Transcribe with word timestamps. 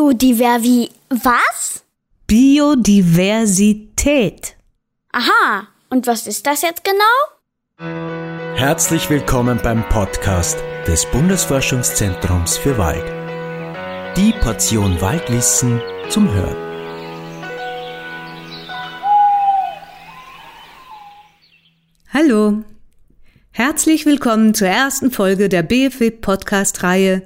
Biodiversi... 0.00 0.88
Was? 1.10 1.84
Biodiversität. 2.26 4.56
Aha. 5.12 5.68
Und 5.90 6.06
was 6.06 6.26
ist 6.26 6.46
das 6.46 6.62
jetzt 6.62 6.84
genau? 6.84 7.04
Herzlich 8.56 9.10
willkommen 9.10 9.60
beim 9.62 9.86
Podcast 9.90 10.56
des 10.86 11.04
Bundesforschungszentrums 11.10 12.56
für 12.56 12.78
Wald. 12.78 13.04
Die 14.16 14.32
Portion 14.40 14.98
Waldwissen 15.02 15.82
zum 16.08 16.32
Hören. 16.32 16.56
Hallo. 22.08 22.62
Herzlich 23.50 24.06
willkommen 24.06 24.54
zur 24.54 24.68
ersten 24.68 25.10
Folge 25.10 25.50
der 25.50 25.62
BFW 25.62 26.10
Podcast 26.10 26.82
Reihe 26.82 27.22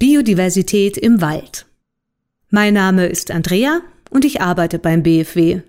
Biodiversität 0.00 0.96
im 0.96 1.20
Wald. 1.20 1.67
Mein 2.50 2.72
Name 2.72 3.06
ist 3.08 3.30
Andrea 3.30 3.82
und 4.08 4.24
ich 4.24 4.40
arbeite 4.40 4.78
beim 4.78 5.02
BFW. 5.02 5.60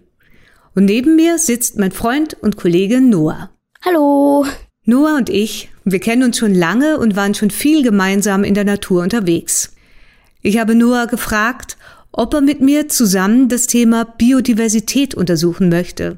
Und 0.76 0.86
neben 0.86 1.18
mir 1.18 1.38
sitzt 1.38 1.78
mein 1.78 1.92
Freund 1.92 2.38
und 2.42 2.56
Kollege 2.56 3.02
Noah. 3.02 3.50
Hallo. 3.84 4.46
Noah 4.86 5.18
und 5.18 5.30
ich, 5.30 5.70
wir 5.84 6.00
kennen 6.00 6.24
uns 6.24 6.38
schon 6.38 6.56
lange 6.56 6.98
und 6.98 7.18
waren 7.18 7.36
schon 7.36 7.52
viel 7.52 7.84
gemeinsam 7.84 8.46
in 8.46 8.54
der 8.54 8.64
Natur 8.64 9.04
unterwegs. 9.04 9.76
Ich 10.42 10.58
habe 10.58 10.74
Noah 10.74 11.08
gefragt, 11.08 11.76
ob 12.14 12.34
er 12.34 12.40
mit 12.40 12.62
mir 12.62 12.88
zusammen 12.88 13.50
das 13.50 13.68
Thema 13.68 14.06
Biodiversität 14.06 15.16
untersuchen 15.16 15.68
möchte. 15.68 16.18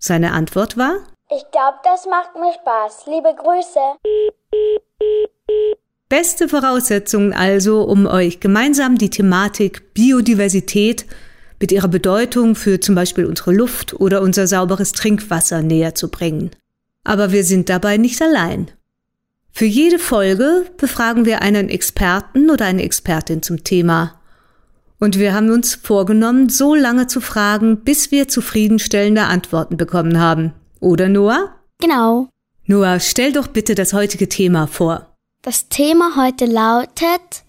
Seine 0.00 0.32
Antwort 0.32 0.76
war? 0.76 0.96
Ich 1.30 1.48
glaube, 1.52 1.78
das 1.84 2.06
macht 2.06 2.34
mir 2.34 2.52
Spaß. 2.54 3.06
Liebe 3.06 3.32
Grüße. 3.36 3.78
Beste 6.08 6.48
Voraussetzungen 6.48 7.32
also, 7.32 7.82
um 7.82 8.06
euch 8.06 8.38
gemeinsam 8.38 8.96
die 8.96 9.10
Thematik 9.10 9.92
Biodiversität 9.92 11.04
mit 11.58 11.72
ihrer 11.72 11.88
Bedeutung 11.88 12.54
für 12.54 12.78
zum 12.78 12.94
Beispiel 12.94 13.24
unsere 13.24 13.52
Luft 13.52 13.94
oder 13.98 14.22
unser 14.22 14.46
sauberes 14.46 14.92
Trinkwasser 14.92 15.62
näher 15.62 15.96
zu 15.96 16.08
bringen. 16.08 16.50
Aber 17.02 17.32
wir 17.32 17.42
sind 17.42 17.68
dabei 17.68 17.96
nicht 17.96 18.22
allein. 18.22 18.70
Für 19.50 19.64
jede 19.64 19.98
Folge 19.98 20.66
befragen 20.76 21.24
wir 21.24 21.42
einen 21.42 21.68
Experten 21.70 22.50
oder 22.50 22.66
eine 22.66 22.82
Expertin 22.82 23.42
zum 23.42 23.64
Thema. 23.64 24.20
Und 25.00 25.18
wir 25.18 25.34
haben 25.34 25.50
uns 25.50 25.74
vorgenommen, 25.74 26.50
so 26.50 26.74
lange 26.76 27.08
zu 27.08 27.20
fragen, 27.20 27.78
bis 27.78 28.12
wir 28.12 28.28
zufriedenstellende 28.28 29.24
Antworten 29.24 29.76
bekommen 29.76 30.20
haben. 30.20 30.52
Oder 30.78 31.08
Noah? 31.08 31.54
Genau. 31.80 32.28
Noah, 32.64 33.00
stell 33.00 33.32
doch 33.32 33.48
bitte 33.48 33.74
das 33.74 33.92
heutige 33.92 34.28
Thema 34.28 34.66
vor. 34.66 35.15
Das 35.46 35.68
Thema 35.68 36.16
heute 36.16 36.44
lautet, 36.44 37.44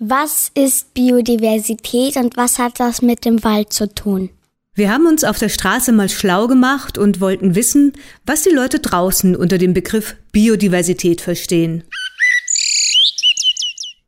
was 0.00 0.50
ist 0.56 0.94
Biodiversität 0.94 2.16
und 2.16 2.36
was 2.36 2.58
hat 2.58 2.80
das 2.80 3.02
mit 3.02 3.24
dem 3.24 3.44
Wald 3.44 3.72
zu 3.72 3.86
tun? 3.86 4.30
Wir 4.74 4.92
haben 4.92 5.06
uns 5.06 5.22
auf 5.22 5.38
der 5.38 5.48
Straße 5.48 5.92
mal 5.92 6.08
schlau 6.08 6.48
gemacht 6.48 6.98
und 6.98 7.20
wollten 7.20 7.54
wissen, 7.54 7.92
was 8.26 8.42
die 8.42 8.50
Leute 8.50 8.80
draußen 8.80 9.36
unter 9.36 9.58
dem 9.58 9.74
Begriff 9.74 10.16
Biodiversität 10.32 11.20
verstehen. 11.20 11.84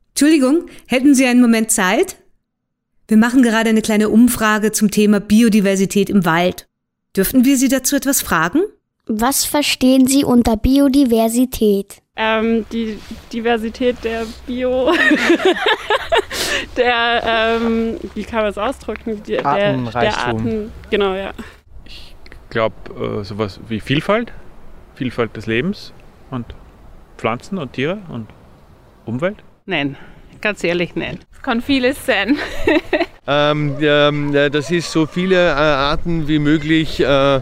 Entschuldigung, 0.09 0.65
hätten 0.87 1.15
Sie 1.15 1.25
einen 1.25 1.39
Moment 1.39 1.71
Zeit? 1.71 2.17
Wir 3.07 3.15
machen 3.15 3.41
gerade 3.41 3.69
eine 3.69 3.81
kleine 3.81 4.09
Umfrage 4.09 4.73
zum 4.73 4.91
Thema 4.91 5.21
Biodiversität 5.21 6.09
im 6.09 6.25
Wald. 6.25 6.67
Dürften 7.15 7.45
wir 7.45 7.55
Sie 7.55 7.69
dazu 7.69 7.95
etwas 7.95 8.21
fragen? 8.21 8.63
Was 9.05 9.45
verstehen 9.45 10.07
Sie 10.07 10.25
unter 10.25 10.57
Biodiversität? 10.57 12.02
Ähm, 12.15 12.65
die 12.71 12.99
Diversität 13.31 14.03
der 14.03 14.27
Bio, 14.45 14.93
der, 16.77 17.23
ähm, 17.59 17.97
wie 18.13 18.23
kann 18.23 18.41
man 18.41 18.51
es 18.51 18.57
ausdrücken? 18.59 19.23
Die, 19.23 19.37
der, 19.37 19.43
der 19.43 20.17
Arten, 20.19 20.71
genau, 20.91 21.15
ja. 21.15 21.31
Ich 21.85 22.15
glaube, 22.51 22.75
äh, 23.21 23.23
sowas 23.23 23.59
wie 23.67 23.79
Vielfalt, 23.79 24.31
Vielfalt 24.93 25.35
des 25.35 25.47
Lebens 25.47 25.91
und 26.29 26.45
Pflanzen 27.17 27.57
und 27.57 27.73
Tiere 27.73 27.97
und 28.09 28.27
Umwelt. 29.05 29.37
Nein, 29.65 29.97
ganz 30.39 30.63
ehrlich, 30.63 30.95
nein. 30.95 31.17
Kann 31.41 31.61
vieles 31.61 32.05
sein. 32.05 32.37
ähm, 33.27 33.75
ähm, 33.81 34.33
das 34.33 34.69
ist 34.69 34.91
so 34.91 35.07
viele 35.07 35.49
äh, 35.49 35.55
Arten 35.55 36.27
wie 36.27 36.37
möglich. 36.37 36.99
Äh, 36.99 37.41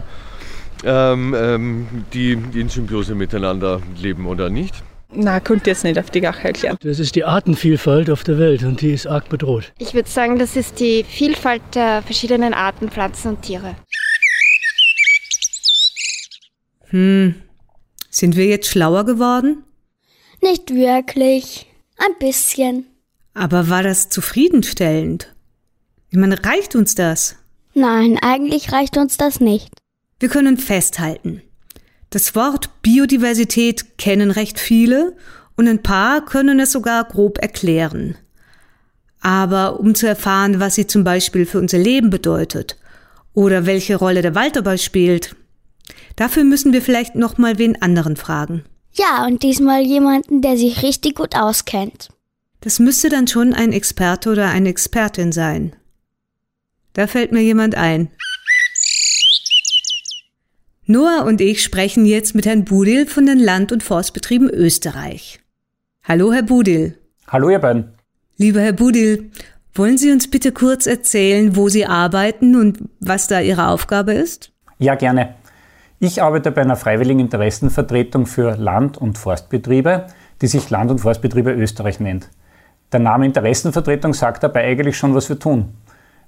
ähm, 0.84 1.34
ähm, 1.36 1.86
die 2.12 2.32
in 2.32 2.68
Symbiose 2.68 3.14
miteinander 3.14 3.80
leben 4.00 4.26
oder 4.26 4.50
nicht? 4.50 4.74
Na, 5.14 5.40
könnt 5.40 5.66
ihr 5.66 5.72
jetzt 5.72 5.84
nicht 5.84 5.98
auf 5.98 6.10
die 6.10 6.22
Gache 6.22 6.48
erklären. 6.48 6.78
Das 6.80 6.98
ist 6.98 7.14
die 7.14 7.24
Artenvielfalt 7.24 8.08
auf 8.08 8.24
der 8.24 8.38
Welt 8.38 8.62
und 8.62 8.80
die 8.80 8.92
ist 8.92 9.06
arg 9.06 9.28
bedroht. 9.28 9.72
Ich 9.78 9.92
würde 9.92 10.08
sagen, 10.08 10.38
das 10.38 10.56
ist 10.56 10.80
die 10.80 11.04
Vielfalt 11.04 11.62
der 11.74 12.02
verschiedenen 12.02 12.54
Arten, 12.54 12.90
Pflanzen 12.90 13.32
und 13.32 13.42
Tiere. 13.42 13.76
Hm, 16.88 17.34
sind 18.10 18.36
wir 18.36 18.46
jetzt 18.46 18.68
schlauer 18.68 19.04
geworden? 19.04 19.64
Nicht 20.40 20.74
wirklich. 20.74 21.66
Ein 21.98 22.18
bisschen. 22.18 22.86
Aber 23.34 23.68
war 23.68 23.82
das 23.82 24.08
zufriedenstellend? 24.08 25.34
Ich 26.10 26.18
meine, 26.18 26.42
reicht 26.44 26.74
uns 26.74 26.94
das? 26.94 27.36
Nein, 27.74 28.18
eigentlich 28.20 28.72
reicht 28.72 28.96
uns 28.96 29.16
das 29.16 29.40
nicht. 29.40 29.81
Wir 30.22 30.28
können 30.28 30.56
festhalten. 30.56 31.42
Das 32.10 32.36
Wort 32.36 32.80
Biodiversität 32.82 33.98
kennen 33.98 34.30
recht 34.30 34.60
viele 34.60 35.16
und 35.56 35.66
ein 35.66 35.82
paar 35.82 36.24
können 36.24 36.60
es 36.60 36.70
sogar 36.70 37.02
grob 37.02 37.38
erklären. 37.38 38.16
Aber 39.20 39.80
um 39.80 39.96
zu 39.96 40.06
erfahren, 40.06 40.60
was 40.60 40.76
sie 40.76 40.86
zum 40.86 41.02
Beispiel 41.02 41.44
für 41.44 41.58
unser 41.58 41.78
Leben 41.78 42.10
bedeutet 42.10 42.78
oder 43.34 43.66
welche 43.66 43.96
Rolle 43.96 44.22
der 44.22 44.36
Wald 44.36 44.54
dabei 44.54 44.76
spielt, 44.76 45.34
dafür 46.14 46.44
müssen 46.44 46.72
wir 46.72 46.82
vielleicht 46.82 47.16
noch 47.16 47.36
mal 47.36 47.58
wen 47.58 47.82
anderen 47.82 48.14
fragen. 48.14 48.62
Ja, 48.92 49.26
und 49.26 49.42
diesmal 49.42 49.82
jemanden, 49.82 50.40
der 50.40 50.56
sich 50.56 50.84
richtig 50.84 51.16
gut 51.16 51.34
auskennt. 51.34 52.10
Das 52.60 52.78
müsste 52.78 53.08
dann 53.08 53.26
schon 53.26 53.54
ein 53.54 53.72
Experte 53.72 54.30
oder 54.30 54.50
eine 54.50 54.68
Expertin 54.68 55.32
sein. 55.32 55.74
Da 56.92 57.08
fällt 57.08 57.32
mir 57.32 57.42
jemand 57.42 57.74
ein. 57.74 58.12
Noah 60.86 61.24
und 61.24 61.40
ich 61.40 61.62
sprechen 61.62 62.06
jetzt 62.06 62.34
mit 62.34 62.44
Herrn 62.44 62.64
Budil 62.64 63.06
von 63.06 63.24
den 63.24 63.38
Land- 63.38 63.70
und 63.70 63.84
Forstbetrieben 63.84 64.50
Österreich. 64.50 65.38
Hallo, 66.02 66.32
Herr 66.32 66.42
Budil. 66.42 66.98
Hallo, 67.28 67.50
ihr 67.50 67.60
beiden. 67.60 67.92
Lieber 68.36 68.60
Herr 68.60 68.72
Budil, 68.72 69.30
wollen 69.74 69.96
Sie 69.96 70.10
uns 70.10 70.28
bitte 70.28 70.50
kurz 70.50 70.88
erzählen, 70.88 71.54
wo 71.54 71.68
Sie 71.68 71.86
arbeiten 71.86 72.56
und 72.56 72.80
was 72.98 73.28
da 73.28 73.40
Ihre 73.40 73.68
Aufgabe 73.68 74.12
ist? 74.14 74.50
Ja, 74.78 74.96
gerne. 74.96 75.36
Ich 76.00 76.20
arbeite 76.20 76.50
bei 76.50 76.62
einer 76.62 76.74
freiwilligen 76.74 77.20
Interessenvertretung 77.20 78.26
für 78.26 78.56
Land- 78.56 78.98
und 78.98 79.18
Forstbetriebe, 79.18 80.08
die 80.40 80.48
sich 80.48 80.68
Land- 80.68 80.90
und 80.90 80.98
Forstbetriebe 80.98 81.52
Österreich 81.52 82.00
nennt. 82.00 82.28
Der 82.90 82.98
Name 82.98 83.24
Interessenvertretung 83.24 84.14
sagt 84.14 84.42
dabei 84.42 84.64
eigentlich 84.64 84.96
schon, 84.96 85.14
was 85.14 85.28
wir 85.28 85.38
tun. 85.38 85.74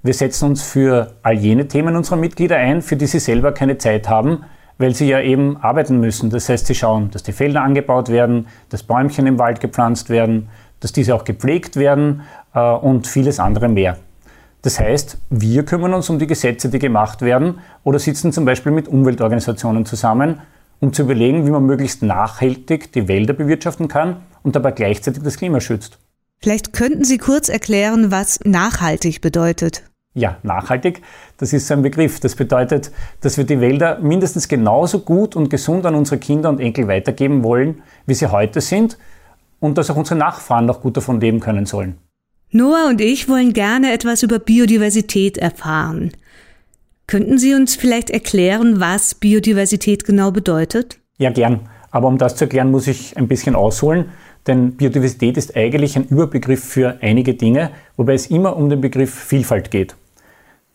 Wir 0.04 0.12
setzen 0.12 0.50
uns 0.50 0.62
für 0.62 1.15
all 1.22 1.32
jene 1.32 1.66
Themen 1.66 1.97
unserer 1.97 2.16
Mitglieder 2.16 2.59
ein, 2.59 2.82
für 2.82 2.94
die 2.94 3.06
sie 3.06 3.19
selber 3.19 3.53
keine 3.53 3.78
Zeit 3.78 4.06
haben, 4.06 4.44
weil 4.76 4.94
sie 4.94 5.09
ja 5.09 5.19
eben 5.19 5.56
arbeiten 5.56 5.98
müssen. 5.98 6.28
Das 6.28 6.50
heißt, 6.50 6.66
sie 6.66 6.75
schauen, 6.75 7.10
dass 7.10 7.22
die 7.22 7.32
Felder 7.32 7.62
angebaut 7.62 8.10
werden, 8.10 8.47
dass 8.69 8.82
Bäumchen 8.82 9.26
im 9.26 9.38
Wald 9.38 9.60
gepflanzt 9.60 10.10
werden, 10.10 10.50
dass 10.81 10.93
diese 10.93 11.14
auch 11.14 11.25
gepflegt 11.25 11.76
werden 11.76 12.20
äh, 12.54 12.60
und 12.60 13.06
vieles 13.06 13.41
andere 13.41 13.70
mehr. 13.70 13.97
Das 14.60 14.78
heißt, 14.78 15.16
wir 15.31 15.64
kümmern 15.64 15.94
uns 15.94 16.10
um 16.10 16.19
die 16.19 16.26
Gesetze, 16.26 16.69
die 16.69 16.78
gemacht 16.78 17.22
werden 17.22 17.60
oder 17.82 17.98
sitzen 17.98 18.31
zum 18.31 18.44
Beispiel 18.44 18.72
mit 18.72 18.88
Umweltorganisationen 18.88 19.87
zusammen, 19.87 20.43
um 20.81 20.93
zu 20.93 21.04
überlegen, 21.04 21.47
wie 21.47 21.50
man 21.50 21.64
möglichst 21.64 22.03
nachhaltig 22.03 22.93
die 22.93 23.09
Wälder 23.09 23.32
bewirtschaften 23.32 23.88
kann 23.88 24.16
und 24.43 24.54
dabei 24.54 24.72
gleichzeitig 24.72 25.22
das 25.22 25.38
Klima 25.38 25.60
schützt. 25.60 25.98
Vielleicht 26.43 26.75
könnten 26.75 27.04
Sie 27.04 27.16
kurz 27.16 27.48
erklären, 27.48 28.10
was 28.10 28.38
nachhaltig 28.44 29.23
bedeutet. 29.23 29.82
Ja, 30.14 30.38
nachhaltig, 30.44 31.02
das 31.38 31.52
ist 31.52 31.66
so 31.66 31.75
ein 31.75 31.82
Begriff. 31.82 32.20
Das 32.20 32.37
bedeutet, 32.37 32.93
dass 33.20 33.37
wir 33.37 33.44
die 33.44 33.61
Wälder 33.61 33.99
mindestens 33.99 34.46
genauso 34.46 35.00
gut 35.00 35.34
und 35.34 35.50
gesund 35.50 35.84
an 35.87 35.96
unsere 35.96 36.19
Kinder 36.19 36.49
und 36.50 36.61
Enkel 36.61 36.87
weitergeben 36.87 37.43
wollen, 37.43 37.82
wie 38.06 38.14
sie 38.14 38.31
heute 38.31 38.61
sind 38.61 38.96
und 39.58 39.76
dass 39.76 39.90
auch 39.90 39.96
unsere 39.96 40.19
Nachfahren 40.19 40.66
noch 40.66 40.82
gut 40.82 40.96
davon 40.96 41.20
leben 41.20 41.40
können 41.40 41.66
sollen. 41.66 41.99
Noah 42.50 42.87
und 42.88 43.00
ich 43.00 43.28
wollen 43.28 43.52
gerne 43.52 43.93
etwas 43.93 44.22
über 44.22 44.38
Biodiversität 44.38 45.37
erfahren. 45.37 46.12
Könnten 47.08 47.37
Sie 47.37 47.52
uns 47.55 47.75
vielleicht 47.75 48.11
erklären, 48.11 48.78
was 48.78 49.16
Biodiversität 49.16 50.05
genau 50.05 50.31
bedeutet? 50.31 51.00
Ja, 51.19 51.31
gern. 51.31 51.69
Aber 51.90 52.06
um 52.06 52.19
das 52.19 52.37
zu 52.37 52.44
erklären, 52.44 52.70
muss 52.70 52.87
ich 52.87 53.16
ein 53.16 53.26
bisschen 53.26 53.56
ausholen. 53.56 54.06
Denn 54.46 54.76
Biodiversität 54.76 55.37
ist 55.37 55.56
eigentlich 55.56 55.96
ein 55.96 56.05
Überbegriff 56.05 56.62
für 56.62 56.99
einige 57.00 57.34
Dinge, 57.34 57.70
wobei 57.96 58.14
es 58.14 58.28
immer 58.28 58.56
um 58.56 58.69
den 58.69 58.81
Begriff 58.81 59.12
Vielfalt 59.12 59.70
geht. 59.70 59.96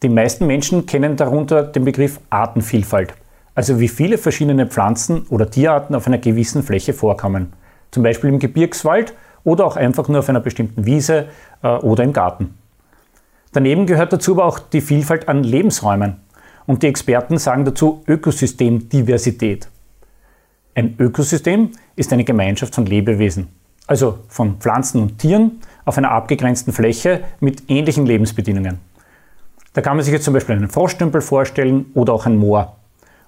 Die 0.01 0.10
meisten 0.10 0.48
Menschen 0.48 0.86
kennen 0.86 1.18
darunter 1.18 1.63
den 1.63 1.84
Begriff 1.84 2.22
Artenvielfalt, 2.30 3.13
also 3.54 3.81
wie 3.81 3.90
viele 3.90 4.18
verschiedene 4.18 4.66
Pflanzen 4.66 5.24
oder 5.28 5.51
Tierarten 5.51 5.94
auf 5.94 6.07
einer 6.07 6.19
gewissen 6.19 6.63
Fläche 6.63 6.94
vorkommen, 6.94 7.51
zum 7.92 8.04
Beispiel 8.04 8.30
im 8.30 8.40
Gebirgswald 8.40 9.13
oder 9.44 9.66
auch 9.66 9.75
einfach 9.75 10.07
nur 10.07 10.19
auf 10.19 10.30
einer 10.30 10.40
bestimmten 10.40 10.86
Wiese 10.86 11.25
äh, 11.63 11.68
oder 11.68 12.06
im 12.06 12.13
Garten. 12.13 12.54
Daneben 13.51 13.88
gehört 13.88 14.13
dazu 14.13 14.31
aber 14.34 14.46
auch 14.46 14.60
die 14.60 14.80
Vielfalt 14.80 15.28
an 15.28 15.44
Lebensräumen. 15.44 16.18
Und 16.66 16.84
die 16.84 16.88
Experten 16.88 17.38
sagen 17.38 17.66
dazu 17.66 18.04
Ökosystemdiversität. 18.07 19.68
Ein 20.75 20.96
Ökosystem 20.98 21.72
ist 21.98 22.13
eine 22.13 22.24
Gemeinschaft 22.24 22.75
von 22.75 22.86
Lebewesen, 22.86 23.48
also 23.88 24.19
von 24.30 24.57
Pflanzen 24.60 25.01
und 25.01 25.18
Tieren 25.18 25.60
auf 25.84 25.98
einer 25.98 26.12
abgegrenzten 26.12 26.72
Fläche 26.72 27.24
mit 27.40 27.63
ähnlichen 27.69 28.06
Lebensbedingungen. 28.06 28.88
Da 29.74 29.81
kann 29.81 29.95
man 29.95 30.04
sich 30.04 30.13
jetzt 30.13 30.25
zum 30.25 30.33
Beispiel 30.33 30.56
einen 30.56 30.69
Froschstümpel 30.69 31.21
vorstellen 31.21 31.88
oder 31.94 32.13
auch 32.13 32.25
ein 32.25 32.38
Moor. 32.38 32.75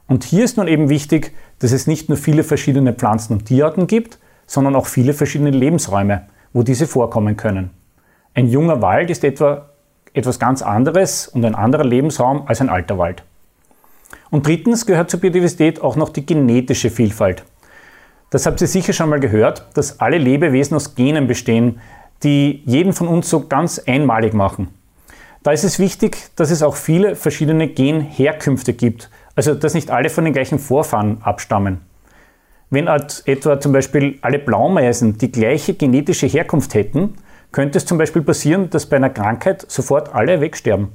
Und 0.07 0.23
hier 0.23 0.43
ist 0.43 0.57
nun 0.57 0.67
eben 0.67 0.89
wichtig, 0.89 1.33
dass 1.59 1.71
es 1.71 1.87
nicht 1.87 2.09
nur 2.09 2.17
viele 2.17 2.43
verschiedene 2.43 2.93
Pflanzen- 2.93 3.33
und 3.33 3.45
Tierarten 3.45 3.87
gibt, 3.87 4.19
sondern 4.45 4.75
auch 4.75 4.87
viele 4.87 5.13
verschiedene 5.13 5.51
Lebensräume, 5.51 6.23
wo 6.51 6.63
diese 6.63 6.87
vorkommen 6.87 7.37
können. 7.37 7.69
Ein 8.33 8.47
junger 8.47 8.81
Wald 8.81 9.09
ist 9.09 9.23
etwa 9.23 9.69
etwas 10.13 10.39
ganz 10.39 10.61
anderes 10.61 11.27
und 11.27 11.45
ein 11.45 11.55
anderer 11.55 11.85
Lebensraum 11.85 12.47
als 12.47 12.59
ein 12.59 12.69
alter 12.69 12.97
Wald. 12.97 13.23
Und 14.29 14.47
drittens 14.47 14.85
gehört 14.85 15.09
zur 15.09 15.19
Biodiversität 15.19 15.81
auch 15.81 15.95
noch 15.95 16.09
die 16.09 16.25
genetische 16.25 16.89
Vielfalt. 16.89 17.43
Das 18.29 18.45
habt 18.45 18.61
ihr 18.61 18.67
sicher 18.67 18.93
schon 18.93 19.09
mal 19.09 19.19
gehört, 19.19 19.65
dass 19.75 19.99
alle 19.99 20.17
Lebewesen 20.17 20.75
aus 20.75 20.95
Genen 20.95 21.27
bestehen, 21.27 21.79
die 22.23 22.63
jeden 22.65 22.93
von 22.93 23.07
uns 23.07 23.29
so 23.29 23.47
ganz 23.47 23.79
einmalig 23.79 24.33
machen. 24.33 24.69
Da 25.43 25.51
ist 25.51 25.63
es 25.63 25.79
wichtig, 25.79 26.29
dass 26.35 26.51
es 26.51 26.61
auch 26.61 26.75
viele 26.75 27.15
verschiedene 27.15 27.67
Genherkünfte 27.67 28.73
gibt, 28.73 29.09
also 29.35 29.55
dass 29.55 29.73
nicht 29.73 29.89
alle 29.89 30.09
von 30.09 30.23
den 30.23 30.33
gleichen 30.33 30.59
Vorfahren 30.59 31.17
abstammen. 31.23 31.81
Wenn 32.69 32.87
etwa 32.87 33.59
zum 33.59 33.73
Beispiel 33.73 34.19
alle 34.21 34.37
Blaumeisen 34.39 35.17
die 35.17 35.31
gleiche 35.31 35.73
genetische 35.73 36.27
Herkunft 36.27 36.75
hätten, 36.75 37.15
könnte 37.51 37.79
es 37.79 37.85
zum 37.85 37.97
Beispiel 37.97 38.21
passieren, 38.21 38.69
dass 38.69 38.85
bei 38.85 38.97
einer 38.97 39.09
Krankheit 39.09 39.65
sofort 39.69 40.13
alle 40.13 40.39
wegsterben. 40.41 40.89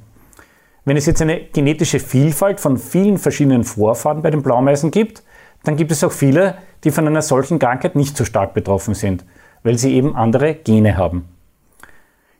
Wenn 0.85 0.97
es 0.97 1.05
jetzt 1.05 1.21
eine 1.21 1.41
genetische 1.41 1.99
Vielfalt 1.99 2.61
von 2.61 2.77
vielen 2.77 3.17
verschiedenen 3.17 3.65
Vorfahren 3.65 4.21
bei 4.21 4.31
den 4.31 4.41
Blaumeisen 4.41 4.89
gibt, 4.89 5.23
dann 5.65 5.75
gibt 5.75 5.91
es 5.91 6.03
auch 6.03 6.11
viele, 6.13 6.57
die 6.85 6.91
von 6.91 7.05
einer 7.05 7.21
solchen 7.21 7.59
Krankheit 7.59 7.97
nicht 7.97 8.15
so 8.15 8.23
stark 8.23 8.53
betroffen 8.53 8.93
sind, 8.93 9.25
weil 9.63 9.77
sie 9.77 9.93
eben 9.93 10.15
andere 10.15 10.55
Gene 10.55 10.95
haben. 10.95 11.25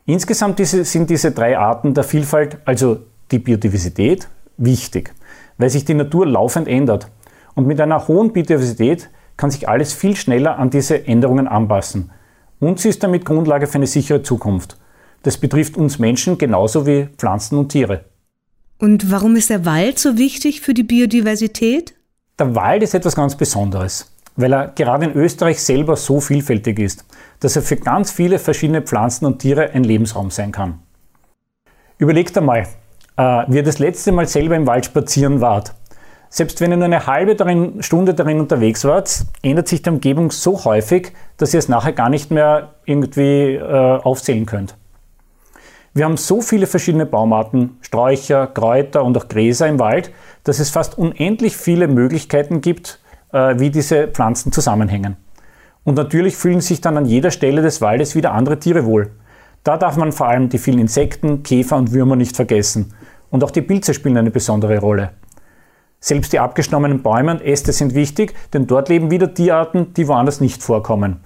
Insgesamt 0.08 0.58
sind 0.64 1.10
diese 1.10 1.32
drei 1.32 1.58
Arten 1.58 1.92
der 1.92 2.02
Vielfalt, 2.02 2.56
also 2.64 3.00
die 3.30 3.38
Biodiversität, 3.38 4.26
wichtig, 4.56 5.12
weil 5.58 5.68
sich 5.68 5.84
die 5.84 5.92
Natur 5.92 6.26
laufend 6.26 6.66
ändert. 6.66 7.10
Und 7.54 7.66
mit 7.66 7.78
einer 7.78 8.08
hohen 8.08 8.32
Biodiversität 8.32 9.10
kann 9.36 9.50
sich 9.50 9.68
alles 9.68 9.92
viel 9.92 10.16
schneller 10.16 10.58
an 10.58 10.70
diese 10.70 11.06
Änderungen 11.06 11.46
anpassen. 11.46 12.10
Und 12.58 12.80
sie 12.80 12.88
ist 12.88 13.02
damit 13.02 13.26
Grundlage 13.26 13.66
für 13.66 13.74
eine 13.74 13.86
sichere 13.86 14.22
Zukunft. 14.22 14.78
Das 15.24 15.36
betrifft 15.36 15.76
uns 15.76 15.98
Menschen 15.98 16.38
genauso 16.38 16.86
wie 16.86 17.10
Pflanzen 17.18 17.58
und 17.58 17.68
Tiere. 17.68 18.06
Und 18.78 19.10
warum 19.10 19.36
ist 19.36 19.50
der 19.50 19.66
Wald 19.66 19.98
so 19.98 20.16
wichtig 20.16 20.62
für 20.62 20.72
die 20.72 20.84
Biodiversität? 20.84 21.92
Der 22.38 22.54
Wald 22.54 22.82
ist 22.82 22.94
etwas 22.94 23.14
ganz 23.14 23.36
Besonderes, 23.36 24.10
weil 24.38 24.54
er 24.54 24.68
gerade 24.68 25.04
in 25.04 25.12
Österreich 25.12 25.62
selber 25.62 25.96
so 25.96 26.20
vielfältig 26.20 26.78
ist 26.78 27.04
dass 27.40 27.56
er 27.56 27.62
für 27.62 27.76
ganz 27.76 28.10
viele 28.10 28.38
verschiedene 28.38 28.82
Pflanzen 28.82 29.26
und 29.26 29.38
Tiere 29.38 29.70
ein 29.70 29.84
Lebensraum 29.84 30.30
sein 30.30 30.52
kann. 30.52 30.80
Überlegt 31.98 32.36
einmal, 32.36 32.66
äh, 33.16 33.44
wie 33.48 33.56
ihr 33.56 33.62
das 33.62 33.78
letzte 33.78 34.12
Mal 34.12 34.26
selber 34.26 34.56
im 34.56 34.66
Wald 34.66 34.86
spazieren 34.86 35.40
wart. 35.40 35.74
Selbst 36.30 36.60
wenn 36.60 36.70
ihr 36.70 36.76
nur 36.76 36.84
eine 36.84 37.06
halbe 37.06 37.34
darin, 37.34 37.82
Stunde 37.82 38.12
darin 38.14 38.40
unterwegs 38.40 38.84
wart, 38.84 39.24
ändert 39.42 39.68
sich 39.68 39.82
die 39.82 39.90
Umgebung 39.90 40.30
so 40.30 40.64
häufig, 40.64 41.12
dass 41.38 41.54
ihr 41.54 41.58
es 41.58 41.68
nachher 41.68 41.92
gar 41.92 42.10
nicht 42.10 42.30
mehr 42.30 42.74
irgendwie 42.84 43.54
äh, 43.54 43.62
aufzählen 43.62 44.44
könnt. 44.44 44.76
Wir 45.94 46.04
haben 46.04 46.18
so 46.18 46.42
viele 46.42 46.66
verschiedene 46.66 47.06
Baumarten, 47.06 47.78
Sträucher, 47.80 48.46
Kräuter 48.46 49.04
und 49.04 49.16
auch 49.16 49.26
Gräser 49.26 49.66
im 49.66 49.78
Wald, 49.78 50.12
dass 50.44 50.58
es 50.58 50.70
fast 50.70 50.98
unendlich 50.98 51.56
viele 51.56 51.88
Möglichkeiten 51.88 52.60
gibt, 52.60 53.00
wie 53.32 53.70
diese 53.70 54.08
Pflanzen 54.08 54.52
zusammenhängen. 54.52 55.16
Und 55.84 55.96
natürlich 55.96 56.36
fühlen 56.36 56.60
sich 56.60 56.80
dann 56.80 56.96
an 56.96 57.06
jeder 57.06 57.30
Stelle 57.30 57.62
des 57.62 57.80
Waldes 57.80 58.14
wieder 58.14 58.32
andere 58.32 58.58
Tiere 58.58 58.84
wohl. 58.84 59.12
Da 59.64 59.76
darf 59.76 59.96
man 59.96 60.12
vor 60.12 60.28
allem 60.28 60.48
die 60.48 60.58
vielen 60.58 60.78
Insekten, 60.78 61.42
Käfer 61.42 61.76
und 61.76 61.92
Würmer 61.92 62.16
nicht 62.16 62.36
vergessen. 62.36 62.94
Und 63.30 63.44
auch 63.44 63.50
die 63.50 63.62
Pilze 63.62 63.94
spielen 63.94 64.16
eine 64.16 64.30
besondere 64.30 64.78
Rolle. 64.78 65.10
Selbst 66.00 66.32
die 66.32 66.38
abgeschnommenen 66.38 67.02
Bäume 67.02 67.32
und 67.32 67.42
Äste 67.42 67.72
sind 67.72 67.94
wichtig, 67.94 68.34
denn 68.52 68.66
dort 68.66 68.88
leben 68.88 69.10
wieder 69.10 69.34
Tierarten, 69.34 69.92
die 69.94 70.06
woanders 70.08 70.40
nicht 70.40 70.62
vorkommen. 70.62 71.24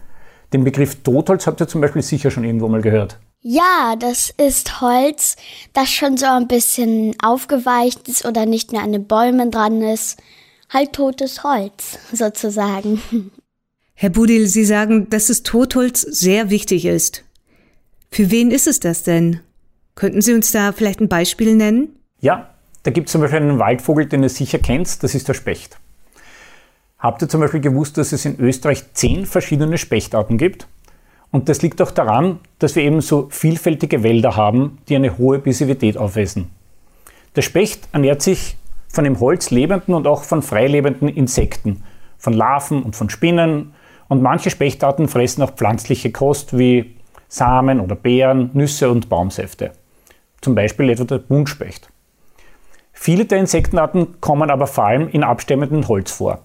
Den 0.52 0.64
Begriff 0.64 1.02
Totholz 1.02 1.46
habt 1.46 1.60
ihr 1.60 1.68
zum 1.68 1.80
Beispiel 1.80 2.02
sicher 2.02 2.30
schon 2.30 2.44
irgendwo 2.44 2.68
mal 2.68 2.80
gehört. 2.80 3.18
Ja, 3.40 3.96
das 3.98 4.30
ist 4.30 4.80
Holz, 4.80 5.36
das 5.72 5.90
schon 5.90 6.16
so 6.16 6.26
ein 6.26 6.46
bisschen 6.46 7.14
aufgeweicht 7.22 8.08
ist 8.08 8.24
oder 8.24 8.46
nicht 8.46 8.72
mehr 8.72 8.82
an 8.82 8.92
den 8.92 9.06
Bäumen 9.06 9.50
dran 9.50 9.82
ist. 9.82 10.22
Halt 10.72 10.94
totes 10.94 11.44
Holz, 11.44 11.98
sozusagen. 12.12 13.02
Herr 13.94 14.08
Budil, 14.08 14.46
Sie 14.46 14.64
sagen, 14.64 15.10
dass 15.10 15.26
das 15.26 15.42
Totholz 15.42 16.00
sehr 16.00 16.48
wichtig 16.48 16.86
ist. 16.86 17.24
Für 18.10 18.30
wen 18.30 18.50
ist 18.50 18.66
es 18.66 18.80
das 18.80 19.02
denn? 19.02 19.40
Könnten 19.94 20.22
Sie 20.22 20.32
uns 20.32 20.50
da 20.50 20.72
vielleicht 20.72 21.00
ein 21.00 21.08
Beispiel 21.08 21.54
nennen? 21.54 21.96
Ja, 22.20 22.54
da 22.84 22.90
gibt 22.90 23.08
es 23.08 23.12
zum 23.12 23.20
Beispiel 23.20 23.40
einen 23.40 23.58
Waldvogel, 23.58 24.06
den 24.06 24.22
ihr 24.22 24.30
sicher 24.30 24.58
kennt, 24.58 25.02
das 25.02 25.14
ist 25.14 25.28
der 25.28 25.34
Specht. 25.34 25.78
Habt 26.98 27.20
ihr 27.20 27.28
zum 27.28 27.40
Beispiel 27.40 27.60
gewusst, 27.60 27.98
dass 27.98 28.12
es 28.12 28.24
in 28.24 28.40
Österreich 28.40 28.94
zehn 28.94 29.26
verschiedene 29.26 29.76
Spechtarten 29.76 30.38
gibt? 30.38 30.68
Und 31.30 31.48
das 31.50 31.60
liegt 31.60 31.82
auch 31.82 31.90
daran, 31.90 32.40
dass 32.58 32.76
wir 32.76 32.82
eben 32.82 33.02
so 33.02 33.28
vielfältige 33.30 34.02
Wälder 34.02 34.36
haben, 34.36 34.78
die 34.88 34.96
eine 34.96 35.18
hohe 35.18 35.38
Bisivität 35.38 35.98
aufweisen. 35.98 36.50
Der 37.36 37.42
Specht 37.42 37.88
ernährt 37.92 38.22
sich 38.22 38.56
von 38.92 39.04
im 39.04 39.18
Holz 39.18 39.50
lebenden 39.50 39.94
und 39.94 40.06
auch 40.06 40.22
von 40.22 40.42
freilebenden 40.42 41.08
Insekten, 41.08 41.82
von 42.18 42.34
Larven 42.34 42.82
und 42.82 42.94
von 42.94 43.10
Spinnen, 43.10 43.74
und 44.08 44.20
manche 44.20 44.50
Spechtarten 44.50 45.08
fressen 45.08 45.42
auch 45.42 45.52
pflanzliche 45.52 46.12
Kost 46.12 46.58
wie 46.58 46.96
Samen 47.28 47.80
oder 47.80 47.96
Beeren, 47.96 48.50
Nüsse 48.52 48.90
und 48.90 49.08
Baumsäfte. 49.08 49.72
Zum 50.42 50.54
Beispiel 50.54 50.90
etwa 50.90 51.04
der 51.04 51.16
Buntspecht. 51.16 51.88
Viele 52.92 53.24
der 53.24 53.38
Insektenarten 53.38 54.20
kommen 54.20 54.50
aber 54.50 54.66
vor 54.66 54.84
allem 54.84 55.08
in 55.08 55.24
abstemmendem 55.24 55.88
Holz 55.88 56.12
vor. 56.12 56.44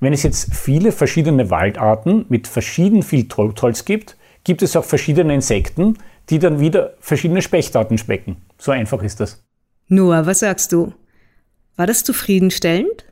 Wenn 0.00 0.12
es 0.12 0.24
jetzt 0.24 0.52
viele 0.52 0.90
verschiedene 0.90 1.48
Waldarten 1.48 2.24
mit 2.28 2.48
verschieden 2.48 3.04
viel 3.04 3.28
Totholz 3.28 3.84
gibt, 3.84 4.16
gibt 4.42 4.62
es 4.62 4.74
auch 4.74 4.84
verschiedene 4.84 5.32
Insekten, 5.32 5.96
die 6.28 6.40
dann 6.40 6.58
wieder 6.58 6.94
verschiedene 6.98 7.40
Spechtarten 7.40 7.98
specken. 7.98 8.38
So 8.58 8.72
einfach 8.72 9.02
ist 9.04 9.20
das. 9.20 9.44
Noah, 9.88 10.26
was 10.26 10.40
sagst 10.40 10.72
du? 10.72 10.92
War 11.80 11.86
das 11.86 12.04
zufriedenstellend? 12.04 13.06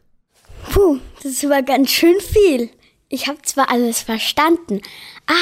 Puh, 0.70 0.98
das 1.22 1.42
war 1.48 1.62
ganz 1.62 1.88
schön 1.88 2.20
viel. 2.20 2.68
Ich 3.08 3.26
habe 3.26 3.40
zwar 3.40 3.70
alles 3.70 4.02
verstanden, 4.02 4.82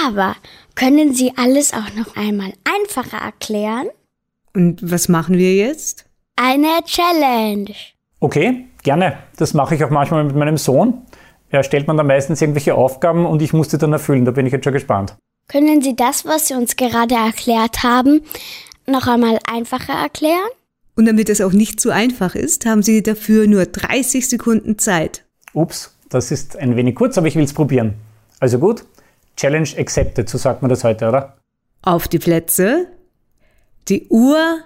aber 0.04 0.36
können 0.76 1.12
Sie 1.12 1.32
alles 1.36 1.72
auch 1.72 1.92
noch 1.96 2.14
einmal 2.14 2.52
einfacher 2.62 3.16
erklären? 3.16 3.88
Und 4.54 4.78
was 4.80 5.08
machen 5.08 5.38
wir 5.38 5.56
jetzt? 5.56 6.04
Eine 6.36 6.84
Challenge. 6.84 7.74
Okay, 8.20 8.66
gerne. 8.84 9.18
Das 9.38 9.54
mache 9.54 9.74
ich 9.74 9.82
auch 9.82 9.90
manchmal 9.90 10.22
mit 10.22 10.36
meinem 10.36 10.56
Sohn. 10.56 11.02
Er 11.50 11.64
stellt 11.64 11.88
man 11.88 11.96
dann 11.96 12.06
meistens 12.06 12.40
irgendwelche 12.40 12.76
Aufgaben 12.76 13.26
und 13.26 13.42
ich 13.42 13.52
muss 13.52 13.66
die 13.66 13.78
dann 13.78 13.92
erfüllen. 13.92 14.24
Da 14.24 14.30
bin 14.30 14.46
ich 14.46 14.52
jetzt 14.52 14.62
schon 14.62 14.72
gespannt. 14.72 15.16
Können 15.48 15.82
Sie 15.82 15.96
das, 15.96 16.26
was 16.26 16.46
Sie 16.46 16.54
uns 16.54 16.76
gerade 16.76 17.16
erklärt 17.16 17.82
haben, 17.82 18.22
noch 18.86 19.08
einmal 19.08 19.40
einfacher 19.50 19.94
erklären? 19.94 20.48
Und 20.96 21.04
damit 21.04 21.28
es 21.28 21.42
auch 21.42 21.52
nicht 21.52 21.78
zu 21.78 21.90
einfach 21.90 22.34
ist, 22.34 22.64
haben 22.64 22.82
Sie 22.82 23.02
dafür 23.02 23.46
nur 23.46 23.66
30 23.66 24.28
Sekunden 24.28 24.78
Zeit. 24.78 25.24
Ups, 25.52 25.94
das 26.08 26.30
ist 26.30 26.56
ein 26.56 26.74
wenig 26.74 26.94
kurz, 26.94 27.18
aber 27.18 27.26
ich 27.26 27.36
will 27.36 27.44
es 27.44 27.52
probieren. 27.52 27.94
Also 28.40 28.58
gut, 28.58 28.84
Challenge 29.36 29.68
accepted, 29.76 30.28
so 30.28 30.38
sagt 30.38 30.62
man 30.62 30.70
das 30.70 30.84
heute, 30.84 31.08
oder? 31.08 31.36
Auf 31.82 32.08
die 32.08 32.18
Plätze. 32.18 32.86
Die 33.88 34.06
Uhr 34.08 34.60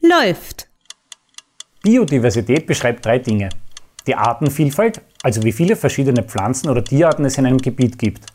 läuft. 0.00 0.68
Biodiversität 1.82 2.66
beschreibt 2.66 3.06
drei 3.06 3.20
Dinge. 3.20 3.48
Die 4.08 4.16
Artenvielfalt, 4.16 5.00
also 5.22 5.44
wie 5.44 5.52
viele 5.52 5.76
verschiedene 5.76 6.24
Pflanzen 6.24 6.70
oder 6.70 6.82
Tierarten 6.82 7.24
es 7.24 7.38
in 7.38 7.46
einem 7.46 7.58
Gebiet 7.58 7.98
gibt. 7.98 8.26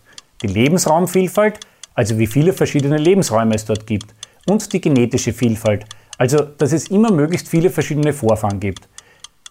Die 0.41 0.47
Lebensraumvielfalt, 0.47 1.59
also 1.93 2.17
wie 2.17 2.27
viele 2.27 2.53
verschiedene 2.53 2.97
Lebensräume 2.97 3.53
es 3.53 3.65
dort 3.65 3.85
gibt. 3.85 4.15
Und 4.45 4.71
die 4.71 4.79
genetische 4.79 5.33
Vielfalt, 5.33 5.85
also 6.17 6.41
dass 6.41 6.73
es 6.73 6.87
immer 6.87 7.11
möglichst 7.11 7.47
viele 7.47 7.69
verschiedene 7.69 8.13
Vorfahren 8.13 8.59
gibt. 8.59 8.87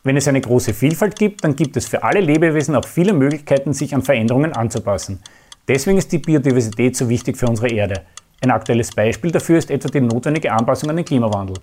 Wenn 0.03 0.17
es 0.17 0.29
eine 0.29 0.41
große 0.41 0.73
Vielfalt 0.73 1.19
gibt, 1.19 1.43
dann 1.43 1.57
gibt 1.57 1.77
es 1.77 1.89
für 1.89 2.05
alle 2.05 2.21
Lebewesen 2.21 2.77
auch 2.77 2.87
viele 2.87 3.13
Möglichkeiten, 3.13 3.73
sich 3.73 3.95
an 3.95 4.03
Veränderungen 4.03 4.53
anzupassen. 4.53 5.21
Deswegen 5.67 5.99
ist 5.99 6.13
die 6.13 6.19
Biodiversität 6.19 6.97
so 6.97 7.09
wichtig 7.09 7.37
für 7.37 7.47
unsere 7.47 7.69
Erde. 7.69 8.03
Ein 8.41 8.53
aktuelles 8.53 8.93
Beispiel 8.93 9.33
dafür 9.33 9.59
ist 9.59 9.71
etwa 9.71 9.89
die 9.89 10.01
notwendige 10.01 10.53
Anpassung 10.53 10.91
an 10.91 10.97
den 10.97 11.05
Klimawandel. 11.05 11.57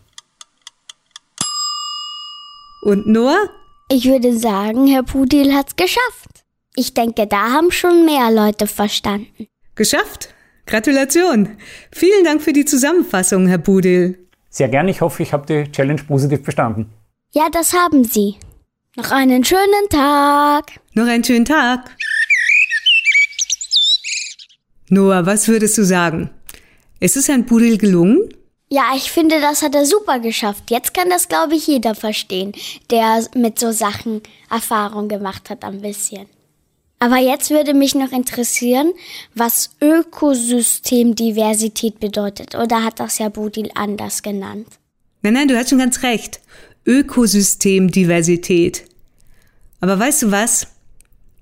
Und 2.82 3.08
Noah? 3.08 3.50
Ich 3.90 4.06
würde 4.06 4.38
sagen, 4.38 4.88
Herr 4.88 5.04
Pudil 5.04 5.54
hat's 5.54 5.76
geschafft. 5.76 6.44
Ich 6.76 6.94
denke, 6.94 7.28
da 7.28 7.52
haben 7.52 7.72
schon 7.72 8.06
mehr 8.06 8.32
Leute 8.32 8.68
verstanden. 8.68 9.48
Geschafft? 9.76 10.34
Gratulation. 10.66 11.58
Vielen 11.92 12.26
Dank 12.26 12.42
für 12.42 12.54
die 12.54 12.66
Zusammenfassung, 12.66 13.48
Herr 13.48 13.58
Pudil. 13.58 14.23
Sehr 14.54 14.70
gerne. 14.70 14.92
Ich 14.92 15.02
hoffe, 15.02 15.24
ich 15.24 15.34
habe 15.34 15.48
die 15.48 15.72
Challenge 15.72 16.04
positiv 16.04 16.44
bestanden. 16.44 16.94
Ja, 17.34 17.50
das 17.52 17.74
haben 17.74 18.04
Sie. 18.04 18.36
Noch 18.96 19.10
einen 19.10 19.44
schönen 19.44 19.90
Tag. 19.90 20.80
Noch 20.94 21.08
einen 21.08 21.24
schönen 21.24 21.46
Tag. 21.46 21.98
Noah, 24.90 25.26
was 25.26 25.48
würdest 25.48 25.76
du 25.80 25.84
sagen? 25.84 26.30
Ist 27.00 27.18
es 27.18 27.28
Herrn 27.28 27.48
Pudel 27.48 27.80
gelungen? 27.80 28.30
Ja, 28.70 28.92
ich 28.96 29.12
finde, 29.12 29.42
das 29.42 29.64
hat 29.64 29.74
er 29.74 29.88
super 29.88 30.20
geschafft. 30.20 30.70
Jetzt 30.70 30.94
kann 30.94 31.10
das, 31.10 31.28
glaube 31.28 31.56
ich, 31.56 31.66
jeder 31.66 31.96
verstehen, 31.96 32.52
der 32.92 33.26
mit 33.36 33.58
so 33.58 33.72
Sachen 33.72 34.22
Erfahrung 34.52 35.08
gemacht 35.08 35.50
hat, 35.50 35.64
ein 35.64 35.82
bisschen. 35.82 36.28
Aber 37.04 37.18
jetzt 37.18 37.50
würde 37.50 37.74
mich 37.74 37.96
noch 37.96 38.14
interessieren, 38.14 38.94
was 39.36 39.72
Ökosystemdiversität 39.82 42.00
bedeutet. 42.00 42.56
Oder 42.56 42.86
hat 42.86 43.02
das 43.02 43.20
Herr 43.20 43.30
Budil 43.30 43.70
anders 43.76 44.24
genannt? 44.24 44.68
Nein, 45.22 45.34
nein, 45.34 45.50
du 45.50 45.58
hast 45.58 45.70
schon 45.70 45.80
ganz 45.80 46.02
recht. 46.04 46.40
Ökosystemdiversität. 46.86 48.86
Aber 49.82 50.00
weißt 50.00 50.24
du 50.24 50.32
was? 50.32 50.68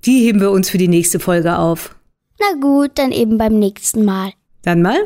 Die 0.03 0.25
heben 0.25 0.41
wir 0.41 0.50
uns 0.50 0.72
für 0.72 0.80
die 0.80 0.88
nächste 0.88 1.20
Folge 1.20 1.60
auf. 1.60 1.96
Na 2.39 2.60
gut, 2.60 2.94
dann 2.96 3.12
eben 3.12 3.38
beim 3.38 3.60
nächsten 3.60 4.03
Mal. 4.03 4.34
Dann 4.63 4.82
mal. 4.82 4.98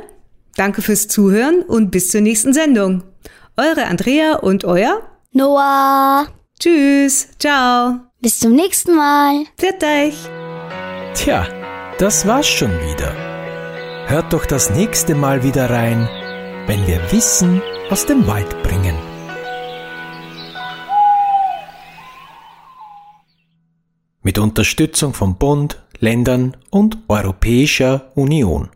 Danke 0.56 0.82
fürs 0.82 1.10
Zuhören 1.10 1.64
und 1.64 1.92
bis 1.92 2.12
zur 2.12 2.22
nächsten 2.22 2.54
Sendung. 2.54 3.04
Eure 3.58 3.88
Andrea 3.88 4.38
und 4.38 4.64
euer 4.64 5.02
Noah. 5.34 6.28
Tschüss. 6.58 7.28
Ciao. 7.40 8.00
Bis 8.22 8.40
zum 8.40 8.54
nächsten 8.54 8.96
Mal. 8.96 9.44
Pfiat 9.58 9.84
euch. 9.84 10.16
Tja, 11.26 11.48
das 11.98 12.28
war's 12.28 12.48
schon 12.48 12.70
wieder. 12.70 13.12
Hört 14.08 14.32
doch 14.32 14.46
das 14.46 14.70
nächste 14.70 15.16
Mal 15.16 15.42
wieder 15.42 15.72
rein, 15.72 16.08
wenn 16.68 16.86
wir 16.86 17.02
Wissen 17.12 17.64
aus 17.90 18.06
dem 18.06 18.28
Wald 18.28 18.62
bringen. 18.62 18.96
Mit 24.22 24.38
Unterstützung 24.38 25.16
von 25.16 25.36
Bund, 25.38 25.82
Ländern 25.98 26.58
und 26.70 27.00
Europäischer 27.08 28.12
Union. 28.14 28.70